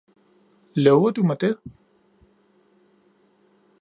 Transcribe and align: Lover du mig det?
Lover 0.75 1.11
du 1.11 1.23
mig 1.23 1.37
det? 1.41 1.55